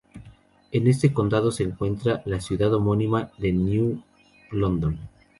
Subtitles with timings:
[0.71, 4.01] En este condado se encuentra la ciudad homónima de New
[4.49, 4.97] London.